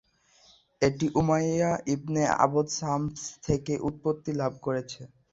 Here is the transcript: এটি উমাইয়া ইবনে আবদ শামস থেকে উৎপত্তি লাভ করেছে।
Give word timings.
এটি 0.81 1.05
উমাইয়া 1.15 1.71
ইবনে 1.95 2.23
আবদ 2.45 2.67
শামস 2.77 3.17
থেকে 3.43 3.73
উৎপত্তি 3.87 4.31
লাভ 4.41 4.53
করেছে। 4.65 5.01